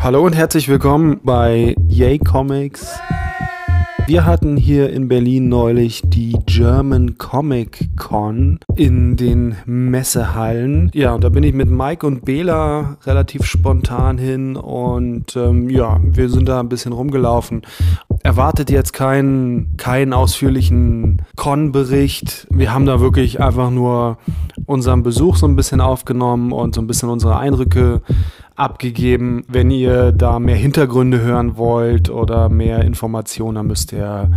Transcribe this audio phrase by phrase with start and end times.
[0.00, 3.00] Hallo und herzlich willkommen bei Yay Comics.
[4.06, 10.90] Wir hatten hier in Berlin neulich die German Comic Con in den Messehallen.
[10.94, 16.00] Ja, und da bin ich mit Mike und Bela relativ spontan hin und ähm, ja,
[16.02, 17.62] wir sind da ein bisschen rumgelaufen.
[18.22, 22.46] Erwartet jetzt keinen, keinen ausführlichen Con-Bericht.
[22.50, 24.18] Wir haben da wirklich einfach nur
[24.64, 28.00] unseren Besuch so ein bisschen aufgenommen und so ein bisschen unsere Eindrücke
[28.58, 29.44] abgegeben.
[29.48, 34.30] Wenn ihr da mehr Hintergründe hören wollt oder mehr Informationen, dann müsst ihr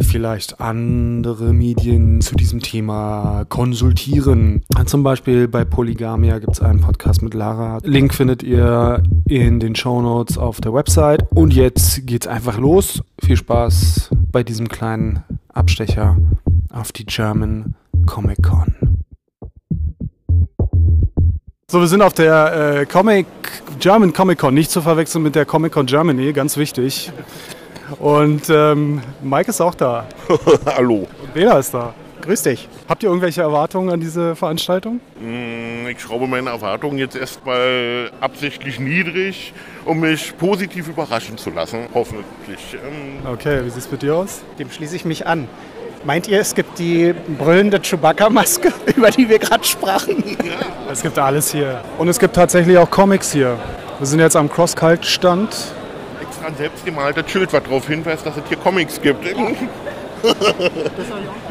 [0.00, 4.62] vielleicht andere Medien zu diesem Thema konsultieren.
[4.86, 7.78] Zum Beispiel bei Polygamia gibt es einen Podcast mit Lara.
[7.82, 11.26] Link findet ihr in den Show Notes auf der Website.
[11.34, 13.02] Und jetzt geht's einfach los.
[13.22, 16.16] Viel Spaß bei diesem kleinen Abstecher
[16.70, 17.74] auf die German
[18.06, 18.85] Comic Con.
[21.68, 23.26] So, wir sind auf der äh, Comic,
[23.80, 27.10] German Comic Con, nicht zu verwechseln mit der Comic Con Germany, ganz wichtig.
[27.98, 30.06] Und ähm, Mike ist auch da.
[30.76, 31.08] Hallo.
[31.20, 31.92] Und Bela ist da.
[32.20, 32.68] Grüß dich.
[32.88, 35.00] Habt ihr irgendwelche Erwartungen an diese Veranstaltung?
[35.20, 39.52] Mm, Ich schraube meine Erwartungen jetzt erstmal absichtlich niedrig,
[39.84, 42.74] um mich positiv überraschen zu lassen, hoffentlich.
[42.74, 44.42] Ähm, Okay, wie sieht's mit dir aus?
[44.60, 45.48] Dem schließe ich mich an.
[46.06, 50.22] Meint ihr, es gibt die brüllende Chewbacca-Maske, über die wir gerade sprachen?
[50.88, 51.82] Es gibt alles hier.
[51.98, 53.58] Und es gibt tatsächlich auch Comics hier.
[53.98, 55.48] Wir sind jetzt am Cross-Cult-Stand.
[56.22, 59.26] extra ein selbstgemalter Schild, was darauf hinweist, dass es hier Comics gibt.
[59.26, 59.34] für,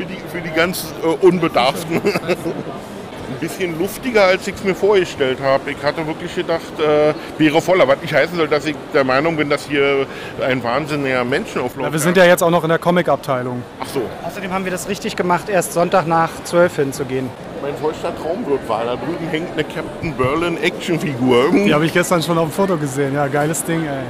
[0.06, 2.00] die, für die ganz äh, Unbedarften.
[3.28, 5.72] Ein bisschen luftiger, als ich es mir vorgestellt habe.
[5.72, 7.88] Ich hatte wirklich gedacht, äh, wäre voller.
[7.88, 10.06] Was nicht heißen soll, dass ich der Meinung bin, dass hier
[10.42, 13.64] ein wahnsinniger Menschenauflauf Ja, wir sind ja jetzt auch noch in der Comic-Abteilung.
[13.80, 17.30] Ach so, Außerdem haben wir das richtig gemacht, erst Sonntag nach 12 hinzugehen.
[17.62, 18.84] mein vollster Traum wird wahr.
[18.86, 21.52] Da drüben hängt eine Captain Berlin Actionfigur.
[21.52, 23.14] Die habe ich gestern schon auf dem Foto gesehen.
[23.16, 24.04] Ja, geiles Ding, ey.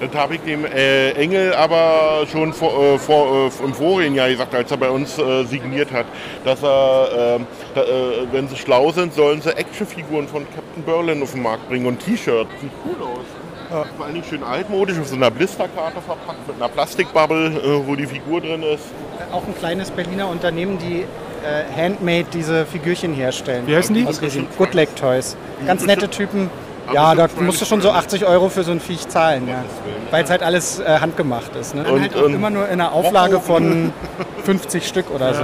[0.00, 4.28] Das habe ich dem äh, Engel aber schon vor, äh, vor, äh, im vorigen Jahr
[4.28, 6.06] gesagt, als er bei uns äh, signiert hat,
[6.44, 7.86] dass er, ähm, da, äh,
[8.30, 11.98] wenn sie schlau sind, sollen sie Actionfiguren von Captain Berlin auf den Markt bringen und
[11.98, 12.50] T-Shirts.
[12.60, 13.86] Sieht cool aus.
[13.96, 18.06] Vor allem schön altmodisch, auf so einer Blisterkarte verpackt, mit einer Plastikbubble, äh, wo die
[18.06, 18.84] Figur drin ist.
[19.32, 23.66] Auch ein kleines Berliner Unternehmen, die äh, handmade diese Figürchen herstellen.
[23.66, 24.06] Wie heißen die?
[24.06, 24.20] Aus.
[24.56, 25.36] Good Leg Toys.
[25.66, 26.50] Ganz nette Typen.
[26.92, 29.64] Ja, da musst du schon so 80 Euro für so ein Viech zahlen, ja.
[30.10, 31.74] Weil es halt alles äh, handgemacht ist.
[31.74, 31.82] Ne?
[31.84, 33.92] Und, Und, halt auch ähm, immer nur in einer Auflage von
[34.44, 35.42] 50 Stück oder so.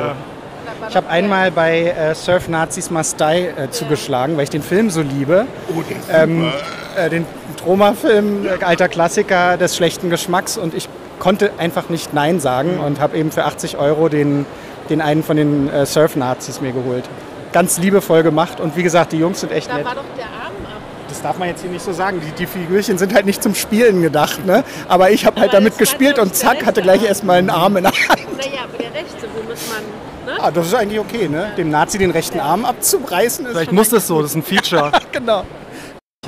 [0.89, 4.91] Ich habe einmal bei äh, Surf Nazis Must Die äh, zugeschlagen, weil ich den Film
[4.91, 5.47] so liebe.
[5.69, 6.53] Oh, ist ähm,
[6.97, 7.27] äh, den
[7.59, 10.89] Troma-Film, äh, alter Klassiker des schlechten Geschmacks und ich
[11.21, 14.45] konnte einfach nicht Nein sagen und habe eben für 80 Euro den,
[14.91, 17.05] den einen von den äh, Surf-Nazis mir geholt.
[17.53, 19.87] Ganz liebevoll gemacht und wie gesagt, die Jungs sind echt Da nett.
[19.87, 20.83] war doch der Arm ab.
[21.09, 22.21] Das darf man jetzt hier nicht so sagen.
[22.25, 24.65] Die, die Figürchen sind halt nicht zum Spielen gedacht, ne?
[24.89, 27.93] aber ich habe halt damit gespielt und zack, hatte gleich erstmal einen Arm in der
[27.93, 28.37] Hand.
[28.37, 30.35] Naja, aber der rechte, womit man.
[30.35, 30.43] Ne?
[30.43, 31.53] Ah, das ist eigentlich okay, ne?
[31.57, 34.91] dem Nazi den rechten Arm abzureißen ist Vielleicht muss das so, das ist ein Feature.
[35.13, 35.45] genau.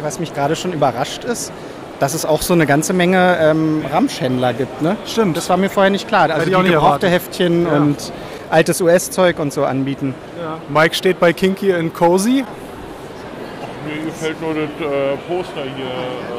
[0.02, 1.50] Was mich gerade schon überrascht ist,
[1.98, 4.82] dass es auch so eine ganze Menge ähm, Ramschhändler gibt.
[4.82, 4.96] Ne?
[5.06, 5.36] Stimmt.
[5.36, 6.30] Das war mir vorher nicht klar.
[6.30, 7.08] Also die auch nicht gebrauchte.
[7.08, 7.72] Heftchen Ja.
[7.72, 8.12] und
[8.50, 10.14] altes US-Zeug und so anbieten.
[10.68, 12.44] Mike steht bei Kinky and Cozy.
[13.96, 15.86] Mir gefällt nur das äh, Poster hier.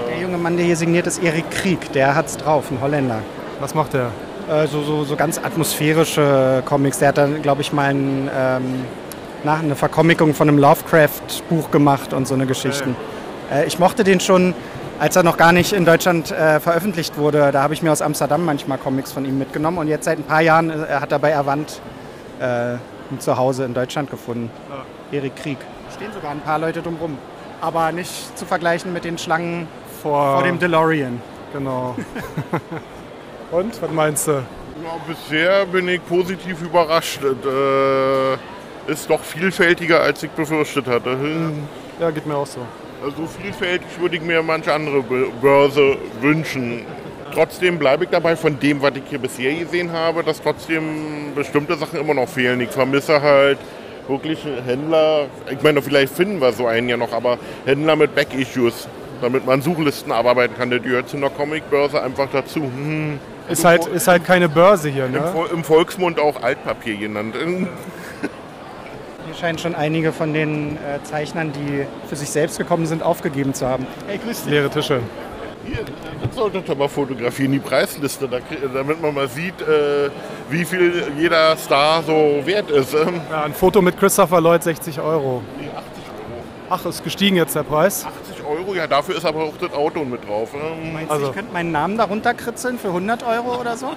[0.09, 1.91] Der junge Mann, der hier signiert, ist Erik Krieg.
[1.93, 3.19] Der hat's drauf, ein Holländer.
[3.59, 4.11] Was macht der?
[4.49, 6.99] Äh, so, so, so ganz atmosphärische Comics.
[6.99, 8.85] Der hat dann, glaube ich, mal ein, ähm,
[9.43, 12.95] nach, eine Vercomickung von einem Lovecraft-Buch gemacht und so eine Geschichten.
[13.51, 14.53] Äh, ich mochte den schon,
[14.99, 17.51] als er noch gar nicht in Deutschland äh, veröffentlicht wurde.
[17.51, 19.79] Da habe ich mir aus Amsterdam manchmal Comics von ihm mitgenommen.
[19.79, 21.81] Und jetzt seit ein paar Jahren äh, hat er bei Avant
[22.39, 24.51] äh, ein Zuhause in Deutschland gefunden.
[25.11, 25.57] Erik Krieg.
[25.95, 27.17] Stehen sogar ein paar Leute drumrum.
[27.61, 29.67] Aber nicht zu vergleichen mit den Schlangen
[30.01, 31.21] Vor, vor dem DeLorean.
[31.53, 31.95] Genau.
[33.51, 34.31] Und, was meinst du?
[34.31, 34.43] Ja,
[35.07, 37.19] bisher bin ich positiv überrascht.
[37.23, 41.17] Äh, ist doch vielfältiger, als ich befürchtet hatte.
[41.99, 42.59] Ja, geht mir auch so.
[43.03, 46.85] Also vielfältig würde ich mir manche andere Bö- Börse wünschen.
[47.33, 51.75] Trotzdem bleibe ich dabei von dem, was ich hier bisher gesehen habe, dass trotzdem bestimmte
[51.75, 52.59] Sachen immer noch fehlen.
[52.61, 53.59] Ich vermisse halt
[54.07, 55.25] wirklich Händler.
[55.49, 58.87] Ich meine, vielleicht finden wir so einen ja noch, aber Händler mit Back-Issues,
[59.21, 60.69] damit man Suchlisten abarbeiten kann.
[60.69, 62.61] Der gehört zu einer Comicbörse einfach dazu.
[62.61, 63.19] Hm.
[63.49, 65.33] Ist halt, ist halt keine Börse hier, Im, ne?
[65.33, 67.35] Vol- Im Volksmund auch Altpapier genannt.
[69.25, 73.53] Hier scheinen schon einige von den äh, Zeichnern, die für sich selbst gekommen sind, aufgegeben
[73.53, 73.85] zu haben.
[74.07, 74.51] Hey, grüß dich.
[74.51, 75.01] Leere Tische.
[75.67, 75.83] Hier,
[76.23, 78.27] das solltet ihr mal fotografieren, die Preisliste,
[78.73, 80.09] damit man mal sieht, äh,
[80.49, 82.93] wie viel jeder Star so wert ist.
[82.93, 85.41] Ähm, Ja, ein Foto mit Christopher Lloyd 60 Euro.
[85.59, 86.41] nee, 80 Euro.
[86.69, 88.05] Ach, ist gestiegen jetzt der Preis?
[88.05, 90.49] 80 Euro, ja, dafür ist aber auch das Auto mit drauf.
[90.53, 93.87] Ähm, Meinst Also- du, ich könnte meinen Namen darunter kritzeln für 100 Euro oder so?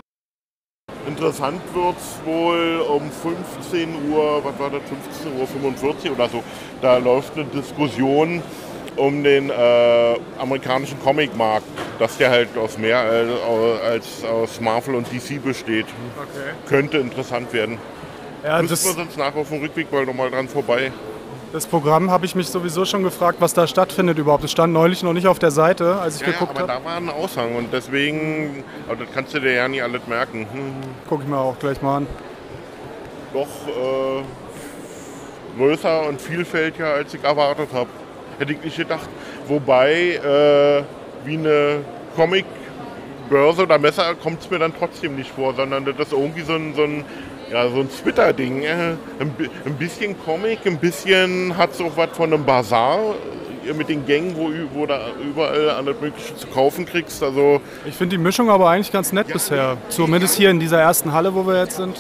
[1.07, 6.43] Interessant wird es wohl um 15 Uhr, was war das, 15 Uhr 45 oder so.
[6.83, 8.43] Da läuft eine Diskussion
[8.97, 11.67] um den äh, amerikanischen Comicmarkt,
[11.99, 13.31] dass der halt aus mehr als,
[13.85, 15.87] als aus Marvel und DC besteht.
[16.69, 17.79] Könnte interessant werden.
[18.45, 20.91] Ja, Müssen wir das, sonst nach auf dem Rückweg mal nochmal dran vorbei.
[21.53, 24.45] das Programm habe ich mich sowieso schon gefragt, was da stattfindet überhaupt.
[24.45, 26.81] Es stand neulich noch nicht auf der Seite, als ich Ja, ja, geguckt aber habe.
[26.83, 30.47] da war ein Aushang und deswegen, aber das kannst du dir ja nie alles merken.
[30.53, 30.73] Hm,
[31.09, 32.07] Gucke ich mir auch gleich mal an.
[33.35, 34.23] doch äh,
[35.59, 37.89] größer und vielfältiger, als ich erwartet habe.
[38.41, 39.09] Hätte ich nicht gedacht.
[39.49, 40.83] Wobei, äh,
[41.27, 41.85] wie eine
[42.17, 46.55] Comic-Börse oder Messer kommt es mir dann trotzdem nicht vor, sondern das ist irgendwie so
[46.55, 47.05] ein, so ein,
[47.53, 48.63] ja, so ein Twitter-Ding.
[48.63, 48.73] Äh,
[49.21, 49.35] ein,
[49.67, 52.99] ein bisschen Comic, ein bisschen hat es auch was von einem Bazar
[53.69, 57.23] äh, mit den Gängen, wo, wo da überall alles Mögliche zu kaufen kriegst.
[57.23, 59.77] Also Ich finde die Mischung aber eigentlich ganz nett bisher.
[59.91, 61.95] Zumindest hier in dieser ersten Halle, wo wir jetzt sind.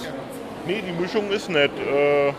[0.66, 1.70] Nee, die Mischung ist nett.
[1.78, 2.32] Äh,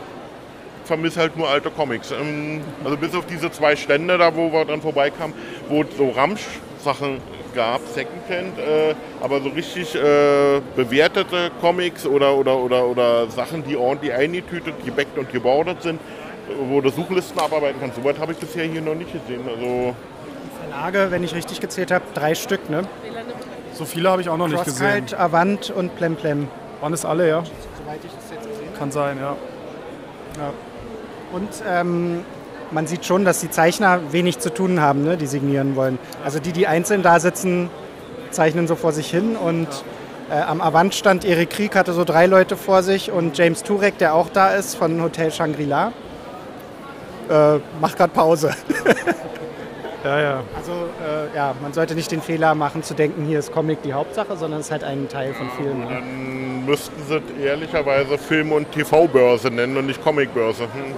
[0.91, 2.11] vermisse halt nur alte Comics.
[2.11, 5.33] Ähm, also bis auf diese zwei Stände da, wo wir dann vorbeikamen,
[5.69, 7.21] wo es so Ramsch-Sachen
[7.55, 13.77] gab, Secondhand, äh, aber so richtig äh, bewertete Comics oder, oder, oder, oder Sachen, die
[13.77, 16.01] ordentlich eingetütet, gebackt und gebaudert sind,
[16.69, 17.95] wo du Suchlisten abarbeiten kannst.
[17.95, 19.43] So weit habe ich bisher hier noch nicht gesehen.
[19.47, 19.95] Also
[20.69, 22.83] Verlage, wenn ich richtig gezählt habe, drei Stück, ne?
[23.73, 25.05] So viele habe ich auch noch nicht gesehen.
[25.17, 26.49] Avant und Plemplem.
[26.81, 27.43] Waren es alle, ja?
[27.43, 29.35] Soweit ich das jetzt gesehen Kann sein, ja.
[30.37, 30.53] habe.
[31.33, 32.23] Und ähm,
[32.71, 35.99] man sieht schon, dass die Zeichner wenig zu tun haben, ne, die signieren wollen.
[36.23, 37.69] Also die, die einzeln da sitzen,
[38.31, 39.67] zeichnen so vor sich hin und
[40.29, 43.97] äh, am Avant stand Erik Krieg, hatte so drei Leute vor sich und James Turek,
[43.97, 45.91] der auch da ist von Hotel Shangri-La,
[47.29, 48.51] äh, macht gerade Pause.
[50.03, 50.43] Ja, ja.
[50.57, 53.93] Also äh, ja, man sollte nicht den Fehler machen zu denken, hier ist Comic die
[53.93, 55.79] Hauptsache, sondern es ist halt ein Teil von vielen.
[55.81, 55.87] Ne?
[55.89, 60.63] dann müssten sie ehrlicherweise Film- und TV-Börse nennen und nicht Comicbörse.
[60.63, 60.95] Hm.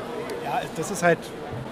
[0.54, 1.18] Ja, das ist halt,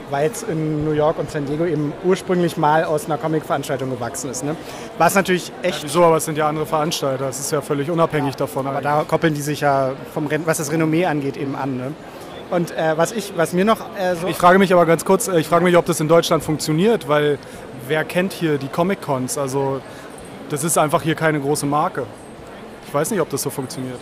[0.09, 4.31] weil es in New York und San Diego eben ursprünglich mal aus einer Comic-Veranstaltung gewachsen
[4.31, 4.43] ist.
[4.43, 4.55] Ne?
[4.97, 7.29] Was natürlich echt, Wieso, aber es sind ja andere Veranstalter.
[7.29, 8.65] Es ist ja völlig unabhängig davon.
[8.65, 11.77] aber da koppeln die sich ja, vom, was das Renommee angeht, eben an.
[11.77, 11.93] Ne?
[12.49, 14.27] Und äh, was, ich, was mir noch äh, so...
[14.27, 17.07] Ich frage mich aber ganz kurz, äh, ich frage mich, ob das in Deutschland funktioniert,
[17.07, 17.37] weil
[17.87, 19.37] wer kennt hier die Comic-Cons?
[19.37, 19.79] Also
[20.49, 22.07] das ist einfach hier keine große Marke.
[22.87, 23.99] Ich weiß nicht, ob das so funktioniert.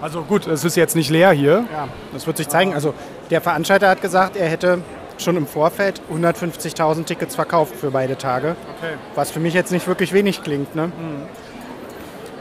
[0.00, 1.64] Also gut, es ist jetzt nicht leer hier.
[1.72, 2.72] Ja, das wird sich zeigen.
[2.72, 2.94] Also
[3.30, 4.80] der Veranstalter hat gesagt, er hätte
[5.18, 8.56] schon im Vorfeld 150.000 Tickets verkauft für beide Tage.
[8.78, 8.94] Okay.
[9.14, 10.74] Was für mich jetzt nicht wirklich wenig klingt.
[10.74, 10.92] Ne?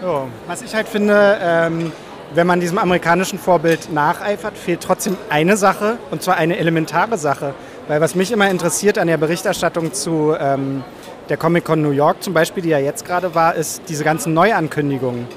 [0.01, 0.27] Ja.
[0.45, 1.91] Was ich halt finde, ähm,
[2.33, 7.53] wenn man diesem amerikanischen Vorbild nacheifert, fehlt trotzdem eine Sache, und zwar eine elementare Sache.
[7.87, 10.83] Weil was mich immer interessiert an der Berichterstattung zu ähm,
[11.29, 15.27] der Comic-Con New York zum Beispiel, die ja jetzt gerade war, ist diese ganzen Neuankündigungen.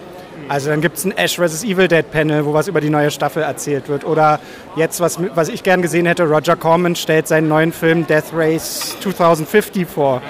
[0.48, 1.64] Also dann gibt es ein Ash vs.
[1.64, 4.04] Evil Dead Panel, wo was über die neue Staffel erzählt wird.
[4.04, 4.40] Oder
[4.76, 8.96] jetzt, was, was ich gern gesehen hätte, Roger Corman stellt seinen neuen Film Death Race
[9.00, 10.22] 2050 vor.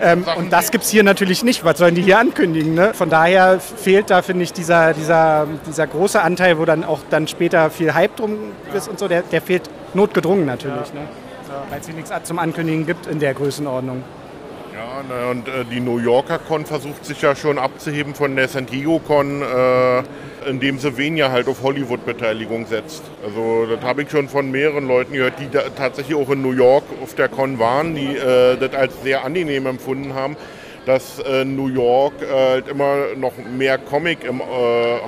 [0.00, 1.64] Ähm, und das gibt es hier natürlich nicht.
[1.64, 2.74] Was sollen die hier ankündigen?
[2.74, 2.94] Ne?
[2.94, 7.28] Von daher fehlt da, finde ich, dieser, dieser, dieser große Anteil, wo dann auch dann
[7.28, 8.36] später viel Hype drum
[8.74, 9.62] ist und so, der, der fehlt
[9.94, 10.92] notgedrungen natürlich.
[10.94, 11.00] Ne?
[11.70, 14.02] Weil es hier nichts zum Ankündigen gibt in der Größenordnung.
[14.78, 18.66] Ja, und äh, die New Yorker Con versucht sich ja schon abzuheben von der San
[18.66, 20.02] Diego Con, äh,
[20.48, 23.02] indem sie weniger halt auf Hollywood-Beteiligung setzt.
[23.24, 26.84] Also das habe ich schon von mehreren Leuten gehört, die tatsächlich auch in New York
[27.02, 30.36] auf der Con waren, die äh, das als sehr angenehm empfunden haben,
[30.88, 34.44] dass äh, New York äh, halt immer noch mehr Comic im äh,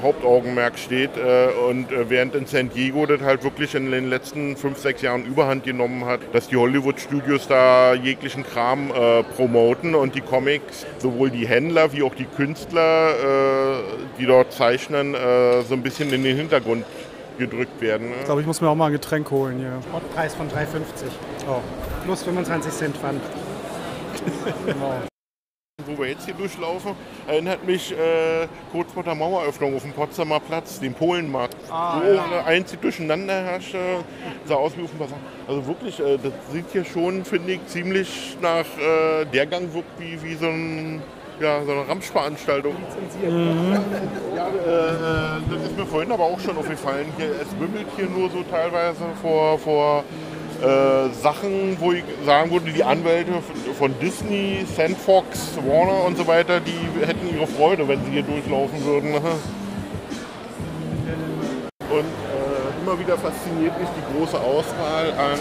[0.03, 4.57] Hauptaugenmerk steht äh, und äh, während in San Diego das halt wirklich in den letzten
[4.57, 10.15] fünf, sechs Jahren überhand genommen hat, dass die Hollywood-Studios da jeglichen Kram äh, promoten und
[10.15, 13.83] die Comics, sowohl die Händler wie auch die Künstler, äh,
[14.19, 16.85] die dort zeichnen, äh, so ein bisschen in den Hintergrund
[17.39, 18.11] gedrückt werden.
[18.11, 18.17] Ne?
[18.19, 19.79] Ich glaube, ich muss mir auch mal ein Getränk holen hier.
[19.89, 21.07] Sportpreis von 3,50.
[21.49, 21.61] Oh.
[22.05, 23.23] Plus 25 Cent Pfand.
[25.87, 26.93] Wo wir jetzt hier durchlaufen,
[27.27, 32.45] erinnert mich äh, kurz vor der Maueröffnung auf dem Potsdamer Platz, den Polenmarkt, wo ja.
[32.45, 33.79] einzig durcheinander herrschte,
[34.45, 35.19] sah aus wie auf dem Basar.
[35.49, 39.99] Also wirklich, äh, das sieht hier schon, finde ich, ziemlich nach äh, der Gang wirkt
[39.99, 41.03] wie, wie so, ein,
[41.41, 42.77] ja, so eine Ramschveranstaltung.
[44.37, 47.07] Ja, äh, das ist mir vorhin aber auch schon aufgefallen.
[47.17, 50.05] Hier, es wimmelt hier nur so teilweise vor, vor
[50.63, 53.33] äh, Sachen, wo ich sagen würde, die Anwälte
[53.79, 58.85] von Disney, Sandfox, Warner und so weiter, die hätten ihre Freude, wenn sie hier durchlaufen
[58.85, 59.15] würden.
[61.91, 65.39] Und äh, immer wieder fasziniert mich die große Auswahl an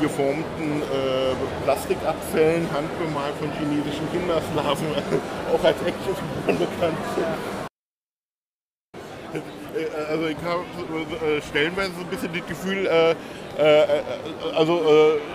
[0.00, 4.86] geformten äh, Plastikabfällen, handbemalt von chinesischen Kindersklaven,
[5.52, 6.96] auch als Actionfiguren bekannt.
[7.18, 7.59] Äh,
[10.10, 10.64] Also ich habe
[11.24, 13.86] äh, stellenweise so ein bisschen das Gefühl, äh, äh,
[14.56, 14.82] also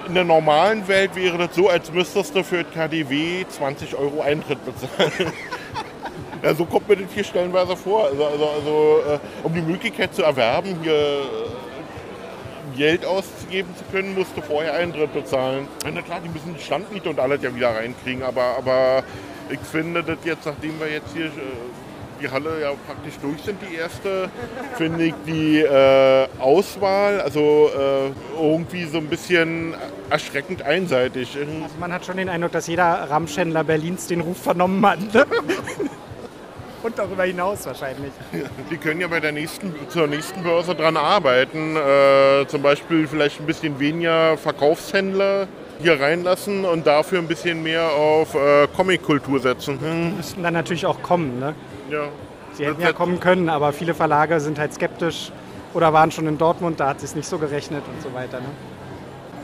[0.06, 4.60] in der normalen Welt wäre das so, als müsstest du für KDW 20 Euro Eintritt
[4.66, 5.32] bezahlen.
[6.44, 8.06] Ja, so kommt mir das hier stellenweise vor.
[8.06, 11.24] Also, also, also um die Möglichkeit zu erwerben, hier
[12.78, 15.68] Geld auszugeben zu können, musst du vorher Eintritt bezahlen.
[15.92, 19.04] Na klar, die müssen die Standmiete und alles ja wieder reinkriegen, aber, aber
[19.50, 21.32] ich finde das jetzt, nachdem wir jetzt hier
[22.22, 24.30] die Halle ja praktisch durch sind, die erste,
[24.76, 29.74] finde ich die äh, Auswahl also äh, irgendwie so ein bisschen
[30.10, 31.38] erschreckend einseitig.
[31.38, 35.00] Also man hat schon den Eindruck, dass jeder Ramschhändler Berlins den Ruf vernommen hat.
[35.14, 35.26] Ne?
[36.84, 38.12] Und darüber hinaus wahrscheinlich.
[38.70, 41.76] Die können ja bei der nächsten, zur nächsten Börse dran arbeiten.
[41.76, 45.48] Äh, zum Beispiel vielleicht ein bisschen weniger Verkaufshändler
[45.82, 49.80] hier reinlassen und dafür ein bisschen mehr auf äh, Comic-Kultur setzen.
[49.80, 51.40] Hm, Müssten dann natürlich auch kommen.
[51.40, 51.56] Ne?
[51.90, 52.08] Ja.
[52.54, 55.32] Sie hätten ja kommen können, aber viele Verlage sind halt skeptisch
[55.74, 58.40] oder waren schon in Dortmund, da hat es sich nicht so gerechnet und so weiter.
[58.40, 58.48] Ne?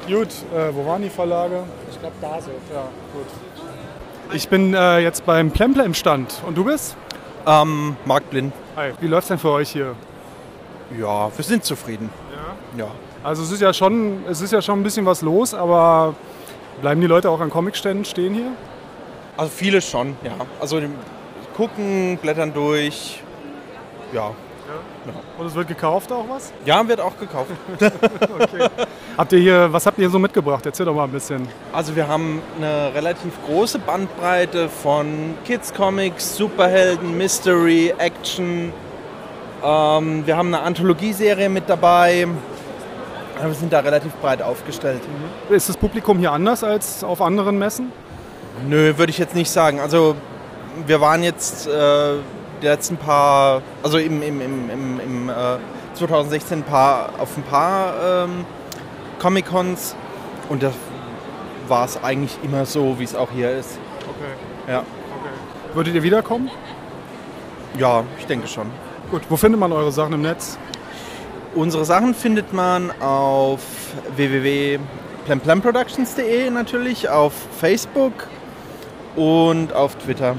[0.07, 1.63] Gut, äh, wo waren die Verlage?
[1.89, 2.51] Ich glaube, da so.
[2.73, 3.25] Ja, gut.
[4.33, 6.41] Ich bin äh, jetzt beim Plemplem Stand.
[6.47, 6.95] Und du bist?
[7.45, 8.53] Ähm, Marc Blind.
[8.77, 8.91] Hi.
[9.01, 9.95] Wie läuft's denn für euch hier?
[10.97, 12.09] Ja, wir sind zufrieden.
[12.77, 12.87] Ja.
[13.23, 16.15] Also es ist ja schon, es ist ja schon ein bisschen was los, aber
[16.81, 18.51] bleiben die Leute auch an Comicständen stehen hier?
[19.37, 20.31] Also viele schon, ja.
[20.59, 20.79] Also
[21.61, 23.21] gucken, blättern durch.
[24.11, 24.31] Ja.
[25.37, 26.51] Und es wird gekauft auch was?
[26.65, 27.51] Ja, wird auch gekauft.
[29.17, 30.65] Habt ihr hier, was habt ihr hier so mitgebracht?
[30.65, 31.47] Erzähl doch mal ein bisschen.
[31.71, 38.73] Also wir haben eine relativ große Bandbreite von Kids Comics, Superhelden, Mystery, Action.
[39.63, 42.27] Ähm, wir haben eine Anthologieserie mit dabei.
[43.39, 45.01] Ja, Wir sind da relativ breit aufgestellt.
[45.49, 47.91] Ist das Publikum hier anders als auf anderen Messen?
[48.67, 49.79] Nö, würde ich jetzt nicht sagen.
[49.79, 50.15] Also
[50.85, 52.15] wir waren jetzt äh,
[52.61, 55.57] die letzten paar, also im, im, im, im, im äh,
[55.95, 58.45] 2016 ein paar, auf ein paar ähm,
[59.19, 59.95] Comic-Cons
[60.49, 60.71] und da
[61.67, 63.79] war es eigentlich immer so, wie es auch hier ist.
[64.01, 64.71] Okay.
[64.71, 64.83] Ja,
[65.73, 66.49] Würdet ihr wiederkommen?
[67.77, 68.69] ja ich denke schon.
[69.09, 70.59] Gut, wo findet man eure Sachen im Netz?
[71.53, 73.61] Unsere Sachen findet man auf
[74.15, 78.13] www.plemplemproductions.de natürlich, auf Facebook
[79.15, 80.35] und auf Twitter.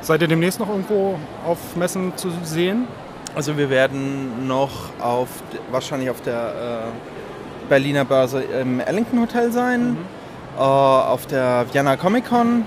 [0.00, 2.86] Seid ihr demnächst noch irgendwo auf Messen zu sehen?
[3.34, 4.70] Also wir werden noch
[5.00, 5.28] auf
[5.70, 9.96] wahrscheinlich auf der äh, Berliner Börse im Ellington Hotel sein,
[10.56, 12.64] äh, auf der Vienna Comic Con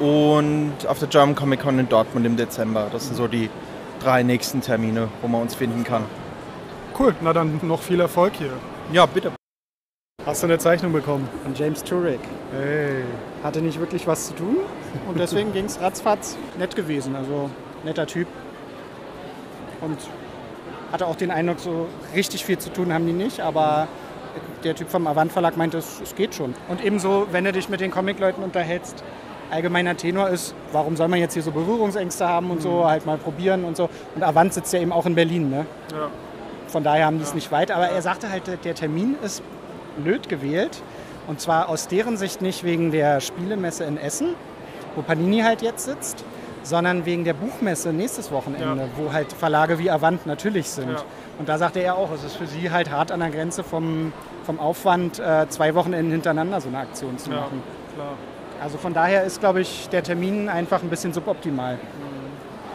[0.00, 2.88] und auf der German Comic Con in Dortmund im Dezember.
[2.92, 3.48] Das sind so die
[4.02, 6.04] drei nächsten Termine, wo man uns finden kann.
[6.98, 8.52] Cool, na dann noch viel Erfolg hier.
[8.92, 9.32] Ja, bitte.
[10.24, 11.28] Hast du eine Zeichnung bekommen?
[11.42, 12.20] Von James Turek.
[12.52, 13.02] Hey.
[13.42, 14.58] Hatte nicht wirklich was zu tun
[15.08, 16.36] und deswegen ging es ratzfatz.
[16.58, 17.50] Nett gewesen, also
[17.82, 18.28] netter Typ.
[19.80, 19.98] Und
[20.92, 23.88] hatte auch den Eindruck, so richtig viel zu tun haben die nicht, aber
[24.62, 26.54] der Typ vom Avant Verlag meinte, es, es geht schon.
[26.68, 29.02] Und ebenso, wenn du dich mit den Comicleuten unterhältst,
[29.50, 33.18] allgemeiner Tenor ist, warum soll man jetzt hier so Berührungsängste haben und so, halt mal
[33.18, 33.90] probieren und so.
[34.14, 35.66] Und Avant sitzt ja eben auch in Berlin, ne?
[35.90, 36.10] Ja.
[36.68, 37.72] Von daher haben die es nicht weit.
[37.72, 39.42] Aber er sagte halt, der Termin ist
[39.96, 40.82] blöd gewählt.
[41.26, 44.34] Und zwar aus deren Sicht nicht wegen der Spielemesse in Essen,
[44.96, 46.24] wo Panini halt jetzt sitzt,
[46.64, 48.88] sondern wegen der Buchmesse nächstes Wochenende, Ja.
[48.96, 50.90] wo halt Verlage wie Avant natürlich sind.
[50.90, 51.02] Ja.
[51.38, 54.12] Und da sagte er auch, es ist für sie halt hart an der Grenze vom,
[54.44, 57.62] vom Aufwand, äh, zwei Wochenenden hintereinander so eine Aktion zu Ja, machen.
[57.94, 58.12] klar.
[58.62, 61.78] Also von daher ist, glaube ich, der Termin einfach ein bisschen suboptimal.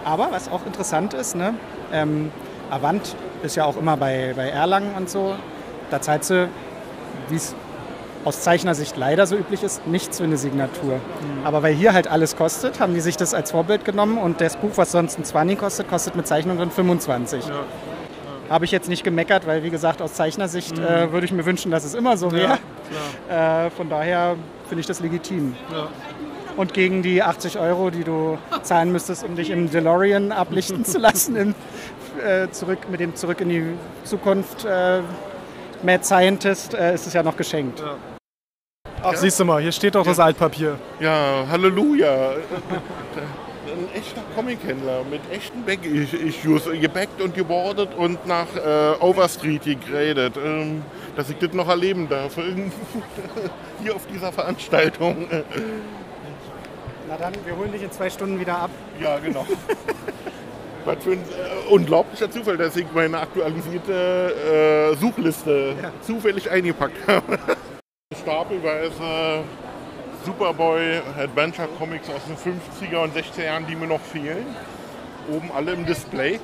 [0.03, 1.53] Aber was auch interessant ist, ne,
[1.93, 2.31] ähm,
[2.69, 5.35] Avant ist ja auch immer bei, bei Erlangen und so.
[5.89, 6.49] Da zahlt sie,
[7.29, 7.55] wie es
[8.25, 10.99] aus Zeichnersicht leider so üblich ist, nichts für eine Signatur.
[11.43, 14.57] Aber weil hier halt alles kostet, haben die sich das als Vorbild genommen und das
[14.57, 17.47] Buch, was sonst ein 20 kostet, kostet mit Zeichnung drin 25.
[17.47, 17.53] Ja.
[18.49, 21.71] Habe ich jetzt nicht gemeckert, weil wie gesagt, aus Zeichnersicht äh, würde ich mir wünschen,
[21.71, 22.57] dass es immer so wäre.
[23.27, 23.65] klar.
[23.65, 24.35] Äh, von daher
[24.67, 25.55] finde ich das legitim.
[25.71, 25.87] Ja.
[26.57, 30.97] Und gegen die 80 Euro, die du zahlen müsstest, um dich im DeLorean ablichten zu
[30.97, 31.55] lassen, im,
[32.25, 33.63] äh, zurück, mit dem Zurück in die
[34.03, 35.01] Zukunft äh,
[35.83, 37.83] Mad Scientist, äh, ist es ja noch geschenkt.
[39.03, 40.77] Ach, siehst du mal, hier steht doch das Altpapier.
[40.99, 42.31] Ja, Halleluja.
[43.67, 50.35] Ein echter Comichändler mit echten Back-Issues, gebackt und gebordet und nach äh, Overstreet gegradet.
[50.37, 50.83] Ähm,
[51.15, 52.35] dass ich das noch erleben darf.
[53.83, 55.27] Hier auf dieser Veranstaltung.
[57.07, 58.69] Na dann, wir holen dich in zwei Stunden wieder ab.
[59.01, 59.45] Ja, genau.
[60.87, 67.37] Was für ein äh, unglaublicher Zufall, dass ich meine aktualisierte äh, Suchliste zufällig eingepackt habe.
[68.17, 69.43] stapelweise
[70.23, 74.45] Superboy Adventure Comics aus den 50er und 60er Jahren, die mir noch fehlen.
[75.29, 76.39] Oben alle im Display.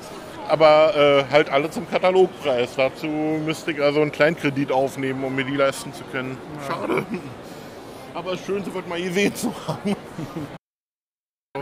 [0.50, 2.76] Aber äh, halt alle zum Katalogpreis.
[2.76, 6.38] Dazu müsste ich also einen Kleinkredit aufnehmen, um mir die leisten zu können.
[6.68, 7.06] Schade.
[8.14, 9.96] Aber schön, so wird mal gesehen zu haben.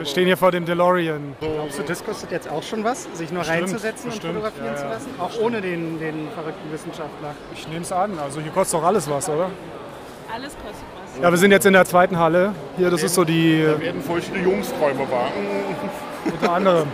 [0.02, 1.36] Wir stehen hier vor dem DeLorean.
[1.40, 4.74] Glaubst du, das kostet jetzt auch schon was, sich nur Bestimmt, reinzusetzen bestimmt, und fotografieren
[4.74, 5.10] ja, zu lassen?
[5.20, 7.36] Auch ohne den, den verrückten Wissenschaftler.
[7.54, 8.18] Ich nehme es an.
[8.18, 9.52] Also hier kostet doch alles was, oder?
[10.34, 10.74] Alles kostet
[11.14, 11.22] was.
[11.22, 12.56] Ja, wir sind jetzt in der zweiten Halle.
[12.78, 15.46] Hier, das ist so die Da werden feuchte Jungsträume warten.
[16.26, 16.88] unter anderem.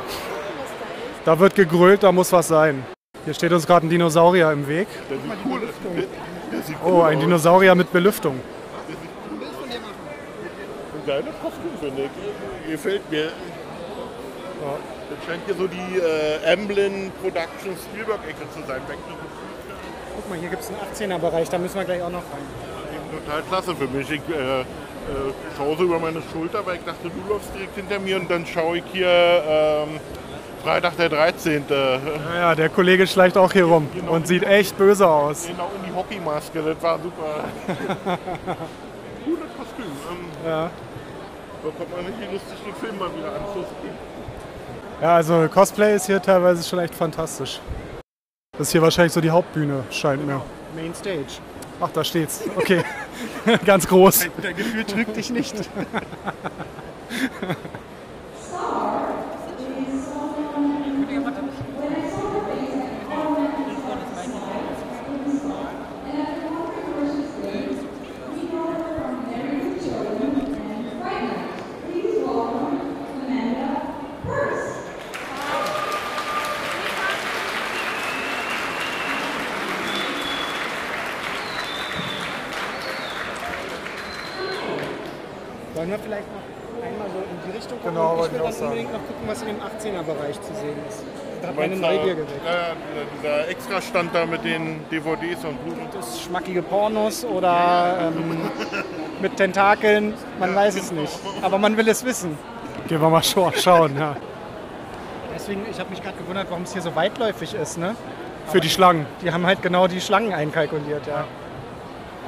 [1.24, 2.86] Da wird gegrölt, da muss was sein.
[3.24, 4.90] Hier steht uns gerade ein Dinosaurier im Weg.
[5.10, 7.22] Der sieht cool, der, Oh, ein.
[7.22, 8.42] Dinosaurier mit Belüftung.
[11.08, 12.72] Ein geiles Kostüm, finde ich.
[12.72, 13.32] Gefällt mir.
[15.10, 18.82] Das scheint hier so die äh, Amblin Production Spielberg-Ecke zu sein.
[20.16, 23.24] Guck mal, hier gibt es einen 18er-Bereich, da müssen wir gleich auch noch rein.
[23.26, 24.12] total klasse für mich.
[24.12, 24.66] Ich äh, äh,
[25.56, 28.46] schaue so über meine Schulter, weil ich dachte, du läufst direkt hinter mir und dann
[28.46, 30.02] schaue ich hier ähm,
[30.62, 31.64] Freitag der 13.
[31.70, 32.00] Ja,
[32.36, 35.48] ja, der Kollege schleicht auch hier rum und sieht echt böse aus.
[35.48, 37.46] Genau in die Hockeymaske, das war super.
[39.76, 39.92] Kostüm.
[40.12, 40.70] Ähm, Ja.
[41.64, 43.90] da kommt man richtig lustig den Film mal wieder anzugucken.
[45.02, 47.60] ja, also Cosplay ist hier teilweise schon echt fantastisch.
[48.54, 50.42] Das ist hier wahrscheinlich so die Hauptbühne, scheint mir.
[50.76, 51.40] Main Stage.
[51.80, 52.42] Ach, da steht's.
[52.56, 52.84] Okay.
[53.66, 54.28] Ganz groß.
[54.42, 55.56] Der Gefühl trügt dich nicht.
[85.98, 87.94] wir vielleicht noch einmal so in die Richtung gucken?
[87.96, 88.66] Genau, ich will ich auch dann sagen.
[88.72, 91.04] unbedingt noch gucken, was in dem 18er-Bereich zu sehen ist.
[91.42, 92.42] Da hat meine Neugier geweckt.
[92.46, 92.68] Ja, ja,
[93.22, 95.90] dieser- Extrastand da mit den DVDs und Blu-rays.
[95.94, 98.50] Das schmackige Pornos oder ähm,
[99.22, 101.20] mit Tentakeln, man weiß es nicht.
[101.42, 102.38] Aber man will es wissen.
[102.88, 103.98] Gehen wir mal scha- schauen.
[104.00, 104.16] Ja.
[105.36, 107.78] Deswegen, ich habe mich gerade gewundert, warum es hier so weitläufig ist.
[107.78, 107.96] Ne?
[108.48, 109.06] Für die Schlangen.
[109.22, 111.26] Die haben halt genau die Schlangen einkalkuliert, ja.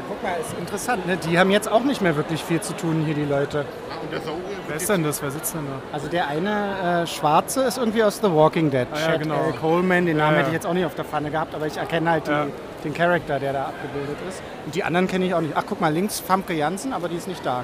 [0.08, 1.18] Guck mal, ist interessant, ne?
[1.18, 3.66] Die haben jetzt auch nicht mehr wirklich viel zu tun hier, die Leute.
[4.02, 5.22] Und der Saurier Wer ist denn das?
[5.22, 5.82] Wer sitzt denn da?
[5.94, 8.88] Also der eine äh, Schwarze ist irgendwie aus The Walking Dead.
[8.92, 9.46] Ah ja, Chad genau.
[9.46, 9.54] L.
[9.54, 10.40] Coleman, den Ja, Namen ja.
[10.40, 12.48] hätte ich jetzt auch nicht auf der Pfanne gehabt, aber ich erkenne halt die, Ja.
[12.84, 14.42] den Charakter, der da abgebildet ist.
[14.66, 15.54] Und die anderen kenne ich auch nicht.
[15.56, 17.64] Ach, guck mal, links Famke Janssen, aber die ist nicht da.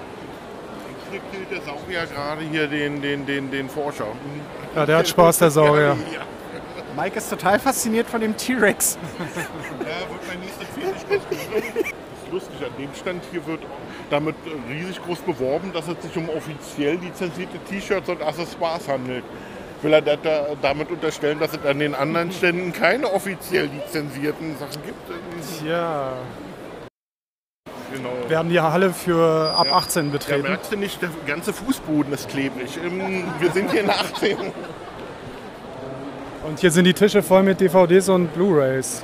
[1.31, 4.07] killt der Saurier gerade hier den, den, den, den Forscher.
[4.75, 5.95] Ja, der hat Spaß, der Saurier.
[6.97, 8.97] Mike ist total fasziniert von dem T-Rex.
[9.19, 11.85] ja, wird mein nächstes Fertigkostüm.
[12.31, 13.61] Lustig, an dem Stand hier wird
[14.09, 14.35] damit
[14.69, 19.23] riesig groß beworben, dass es sich um offiziell lizenzierte T-Shirts und Accessoires handelt.
[19.81, 24.57] Will er da, da, damit unterstellen, dass es an den anderen Ständen keine offiziell lizenzierten
[24.57, 25.65] Sachen gibt?
[25.67, 26.13] Ja.
[27.93, 28.09] Genau.
[28.27, 30.41] Wir haben die Halle für ab 18 Ja, betreten.
[30.43, 32.77] merkst du nicht, der ganze Fußboden ist klebrig.
[32.83, 34.37] Ähm, Wir sind hier in der 18.
[36.47, 39.03] Und hier sind die Tische voll mit DVDs und Blu-Rays.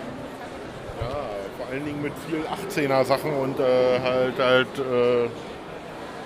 [1.82, 5.30] Ja, allen Dingen mit viel 18er Sachen und äh, halt halt äh,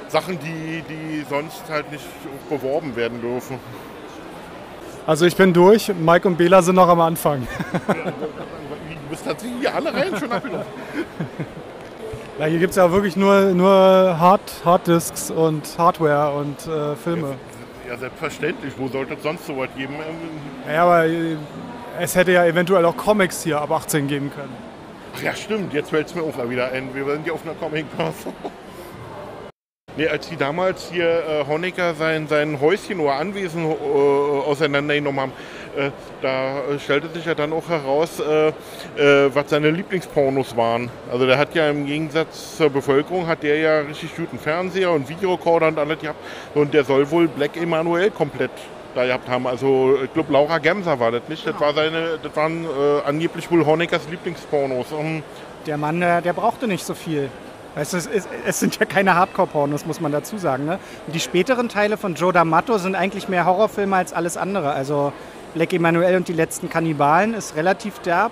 [0.09, 2.05] Sachen, die, die sonst halt nicht
[2.49, 3.59] beworben werden dürfen.
[5.07, 7.47] Also ich bin durch, Mike und Bela sind noch am Anfang.
[7.87, 10.65] Du bist tatsächlich hier alle rein schon abgelaufen.
[12.37, 17.35] Ja, hier gibt es ja wirklich nur, nur Hard, Harddisks und Hardware und äh, Filme.
[17.87, 18.73] Ja, selbstverständlich.
[18.77, 19.93] Wo sollte es sonst sowas geben?
[20.69, 21.37] Ja, aber äh,
[21.97, 24.51] es hätte ja eventuell auch Comics hier ab 18 geben können.
[25.15, 25.73] Ach ja, stimmt.
[25.73, 26.93] Jetzt fällt es mir auch wieder ein.
[26.93, 28.33] Wir sind ja auf einer Comic-Börse.
[29.97, 35.31] Nee, als die damals hier äh, Honecker sein, sein Häuschen oder Anwesen äh, auseinandergenommen haben,
[35.77, 35.89] äh,
[36.21, 40.89] da äh, stellte sich ja dann auch heraus, äh, äh, was seine Lieblingspornos waren.
[41.09, 45.07] Also der hat ja im Gegensatz zur Bevölkerung, hat der ja richtig guten Fernseher und
[45.07, 46.19] Videorekorder und alles gehabt.
[46.53, 48.51] Und der soll wohl Black Emanuel komplett
[48.95, 49.47] da gehabt haben.
[49.47, 51.45] Also ich glaube Laura Gemser war das nicht.
[51.45, 52.67] Das, war seine, das waren äh,
[53.05, 54.87] angeblich wohl Honeckers Lieblingspornos.
[54.99, 55.23] Ähm,
[55.65, 57.29] Der Mann, der, der brauchte nicht so viel.
[57.75, 58.09] Weißt du, es,
[58.45, 60.65] es sind ja keine Hardcore-Pornos, muss man dazu sagen.
[60.65, 60.79] Ne?
[61.07, 64.71] Die späteren Teile von Joe D'Amato sind eigentlich mehr Horrorfilme als alles andere.
[64.71, 65.11] Also
[65.53, 68.31] Black Emanuel und die letzten Kannibalen ist relativ derb.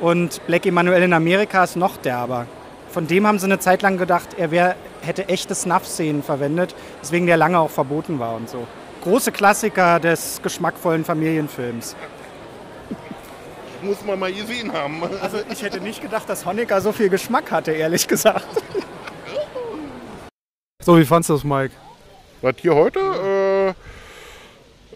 [0.00, 2.46] Und Black Emanuel in Amerika ist noch derber.
[2.90, 7.26] Von dem haben sie eine Zeit lang gedacht, er wär, hätte echte Snuff-Szenen verwendet, weswegen
[7.26, 8.66] der lange auch verboten war und so.
[9.02, 11.96] Große Klassiker des geschmackvollen Familienfilms.
[13.82, 15.02] muss man mal gesehen haben.
[15.22, 18.46] Also ich hätte nicht gedacht, dass Honecker so viel Geschmack hatte, ehrlich gesagt.
[20.82, 21.74] So, wie fandest du das, Mike?
[22.42, 23.74] Was hier heute?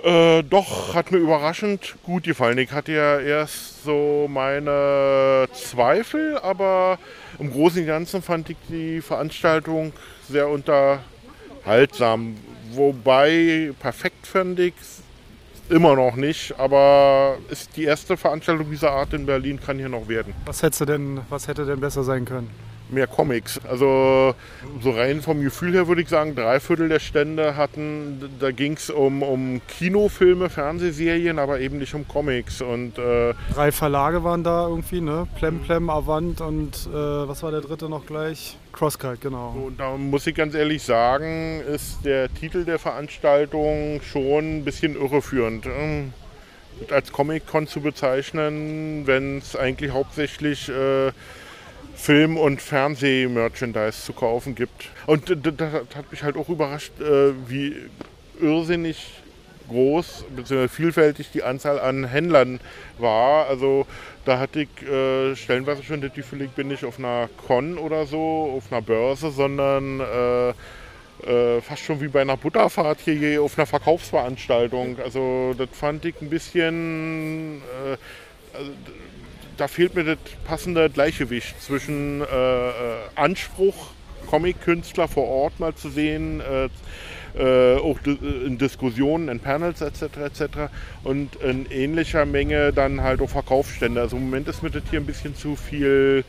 [0.04, 2.58] Äh, äh, doch, hat mir überraschend gut gefallen.
[2.58, 6.98] Ich hatte ja erst so meine Zweifel, aber
[7.38, 9.92] im Großen und Ganzen fand ich die Veranstaltung
[10.28, 10.48] sehr
[11.64, 12.36] unterhaltsam.
[12.72, 14.74] Wobei perfekt fand ich
[15.70, 20.08] immer noch nicht, aber ist die erste Veranstaltung dieser Art in Berlin kann hier noch
[20.08, 20.34] werden.
[20.44, 22.50] Was denn, was hätte denn besser sein können?
[22.94, 23.60] Mehr Comics.
[23.68, 24.34] Also
[24.80, 28.74] so rein vom Gefühl her würde ich sagen, drei Viertel der Stände hatten, da ging
[28.74, 32.62] es um, um Kinofilme, Fernsehserien, aber eben nicht um Comics.
[32.62, 35.26] Und, äh, drei Verlage waren da irgendwie, ne?
[35.36, 38.56] Plem Plem, Avant und äh, was war der dritte noch gleich?
[38.72, 39.54] Crosskite, genau.
[39.66, 44.96] Und da muss ich ganz ehrlich sagen, ist der Titel der Veranstaltung schon ein bisschen
[44.96, 45.66] irreführend.
[45.66, 46.12] Ähm,
[46.90, 51.12] als Comic-Con zu bezeichnen, wenn es eigentlich hauptsächlich äh,
[51.96, 54.90] Film- und Fernseh-Merchandise zu kaufen gibt.
[55.06, 57.76] Und das hat mich halt auch überrascht, äh, wie
[58.40, 59.06] irrsinnig
[59.68, 60.68] groß bzw.
[60.68, 62.60] vielfältig die Anzahl an Händlern
[62.98, 63.46] war.
[63.46, 63.86] Also
[64.24, 68.06] da hatte ich äh, stellenweise schon das Gefühl, ich bin nicht auf einer Con oder
[68.06, 70.50] so, auf einer Börse, sondern äh,
[71.26, 74.98] äh, fast schon wie bei einer Butterfahrt hier auf einer Verkaufsveranstaltung.
[75.02, 77.62] Also das fand ich ein bisschen...
[77.62, 77.96] Äh,
[78.56, 78.70] also,
[79.56, 82.72] da fehlt mir das passende Gleichgewicht zwischen äh, äh
[83.14, 83.90] Anspruch,
[84.26, 86.68] Comic-Künstler vor Ort mal zu sehen, äh,
[87.36, 90.02] äh, auch in Diskussionen, in Panels etc.
[90.24, 90.44] etc.
[91.02, 94.00] und in ähnlicher Menge dann halt auch Verkaufsstände.
[94.00, 96.24] Also im Moment ist mir das hier ein bisschen zu viel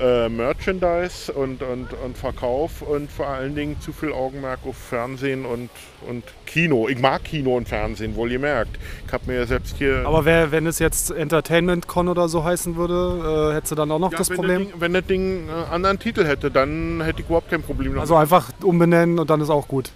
[0.00, 5.44] äh, Merchandise und, und, und Verkauf und vor allen Dingen zu viel Augenmerk auf Fernsehen
[5.44, 5.70] und,
[6.08, 6.88] und Kino.
[6.88, 8.78] Ich mag Kino und Fernsehen, wohl gemerkt.
[9.06, 10.02] Ich habe mir ja selbst hier.
[10.06, 13.90] Aber wer, wenn es jetzt Entertainment Con oder so heißen würde, äh, hättest du dann
[13.90, 14.58] auch noch ja, das wenn Problem?
[14.58, 17.98] Das Ding, wenn das Ding äh, anderen Titel hätte, dann hätte ich überhaupt kein Problem.
[17.98, 19.90] Also einfach umbenennen und dann ist auch gut.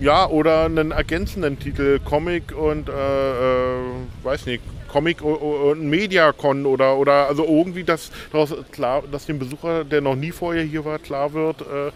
[0.00, 3.76] Ja, oder einen ergänzenden Titel, Comic und äh, äh
[4.22, 9.84] weiß nicht, Comic und Mediacon oder, oder also irgendwie, dass, daraus klar, dass dem Besucher,
[9.84, 11.90] der noch nie vorher hier war, klar wird, äh,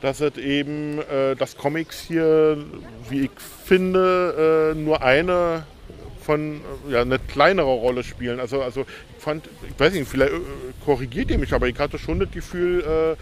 [0.00, 2.58] dass es eben, äh, dass Comics hier,
[3.08, 3.30] wie ich
[3.64, 5.64] finde, äh, nur eine
[6.20, 8.40] von, ja, eine kleinere Rolle spielen.
[8.40, 8.84] Also, also
[9.16, 10.40] ich fand, ich weiß nicht, vielleicht äh,
[10.84, 13.16] korrigiert ihr mich, aber ich hatte schon das Gefühl,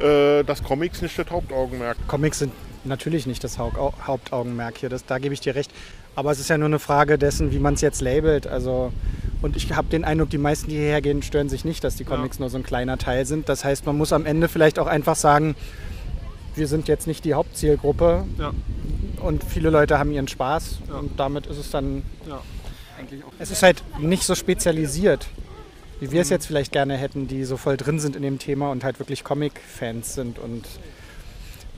[0.00, 1.96] äh, äh, dass Comics nicht das Hauptaugenmerk.
[2.06, 2.52] Comics sind
[2.84, 5.72] natürlich nicht das Hauptaugenmerk hier, das, da gebe ich dir recht.
[6.18, 8.48] Aber es ist ja nur eine Frage dessen, wie man es jetzt labelt.
[8.48, 8.92] Also,
[9.40, 12.02] und ich habe den Eindruck, die meisten, die hierher gehen, stören sich nicht, dass die
[12.02, 12.40] Comics ja.
[12.40, 13.48] nur so ein kleiner Teil sind.
[13.48, 15.54] Das heißt, man muss am Ende vielleicht auch einfach sagen,
[16.56, 18.24] wir sind jetzt nicht die Hauptzielgruppe.
[18.36, 18.50] Ja.
[19.22, 20.80] Und viele Leute haben ihren Spaß.
[20.88, 20.94] Ja.
[20.96, 22.02] Und damit ist es dann
[22.98, 23.30] eigentlich auch.
[23.38, 25.28] Es ist halt nicht so spezialisiert,
[26.00, 26.34] wie wir es mhm.
[26.34, 29.22] jetzt vielleicht gerne hätten, die so voll drin sind in dem Thema und halt wirklich
[29.22, 30.66] Comic-Fans sind und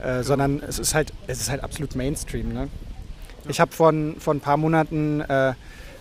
[0.03, 2.51] äh, sondern es ist halt, es ist halt absolut Mainstream.
[2.51, 2.69] Ne?
[3.47, 5.53] Ich habe vor, vor ein paar Monaten äh,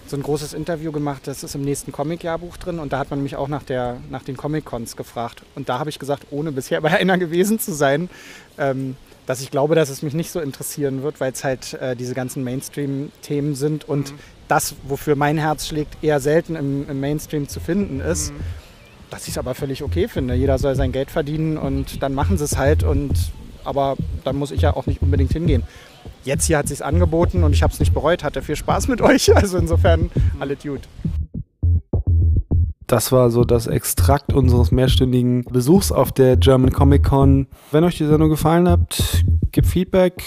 [0.06, 3.22] so ein großes Interview gemacht, das ist im nächsten Comic-Jahrbuch drin und da hat man
[3.22, 5.42] mich auch nach, der, nach den Comic-Cons gefragt.
[5.54, 8.10] Und da habe ich gesagt, ohne bisher bei einer gewesen zu sein,
[8.58, 11.94] ähm, dass ich glaube, dass es mich nicht so interessieren wird, weil es halt äh,
[11.94, 14.18] diese ganzen Mainstream-Themen sind und mhm.
[14.48, 18.32] das, wofür mein Herz schlägt, eher selten im, im Mainstream zu finden ist.
[18.32, 18.40] Mhm.
[19.10, 20.34] Dass ich es aber völlig okay finde.
[20.34, 23.12] Jeder soll sein Geld verdienen und dann machen sie es halt und
[23.64, 25.64] aber dann muss ich ja auch nicht unbedingt hingehen.
[26.24, 28.22] Jetzt hier hat es angeboten und ich habe es nicht bereut.
[28.24, 29.30] Hatte viel Spaß mit euch.
[29.40, 30.82] Also insofern alle gut.
[32.86, 37.46] Das war so das Extrakt unseres mehrstündigen Besuchs auf der German Comic Con.
[37.70, 40.24] Wenn euch die Sendung gefallen hat, gebt Feedback,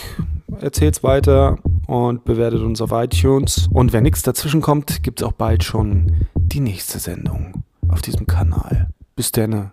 [0.61, 1.57] erzählt's weiter
[1.87, 3.67] und bewertet uns auf iTunes.
[3.71, 8.27] Und wenn nichts dazwischen kommt, gibt es auch bald schon die nächste Sendung auf diesem
[8.27, 8.87] Kanal.
[9.15, 9.71] Bis dann.